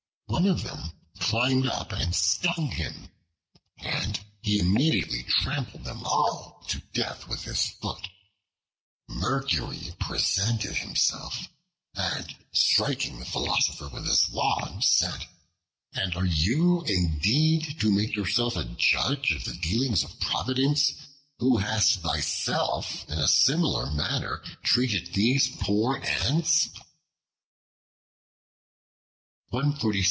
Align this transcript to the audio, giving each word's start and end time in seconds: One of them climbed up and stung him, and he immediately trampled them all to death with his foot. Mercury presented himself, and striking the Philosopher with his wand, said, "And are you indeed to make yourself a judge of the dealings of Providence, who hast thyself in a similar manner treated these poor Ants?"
One 0.27 0.47
of 0.47 0.63
them 0.63 0.93
climbed 1.19 1.67
up 1.67 1.91
and 1.91 2.15
stung 2.15 2.69
him, 2.71 3.11
and 3.77 4.19
he 4.41 4.57
immediately 4.57 5.23
trampled 5.23 5.83
them 5.83 6.03
all 6.03 6.65
to 6.69 6.79
death 6.93 7.27
with 7.27 7.43
his 7.43 7.69
foot. 7.69 8.07
Mercury 9.07 9.93
presented 9.99 10.77
himself, 10.77 11.47
and 11.93 12.33
striking 12.53 13.19
the 13.19 13.25
Philosopher 13.25 13.89
with 13.89 14.07
his 14.07 14.29
wand, 14.31 14.83
said, 14.83 15.27
"And 15.93 16.15
are 16.15 16.25
you 16.25 16.81
indeed 16.85 17.79
to 17.81 17.91
make 17.91 18.15
yourself 18.15 18.55
a 18.55 18.63
judge 18.63 19.31
of 19.33 19.43
the 19.43 19.53
dealings 19.57 20.03
of 20.03 20.19
Providence, 20.21 20.93
who 21.37 21.57
hast 21.57 21.99
thyself 21.99 23.07
in 23.07 23.19
a 23.19 23.27
similar 23.27 23.91
manner 23.91 24.41
treated 24.63 25.13
these 25.13 25.55
poor 25.57 25.97
Ants?" 26.03 26.69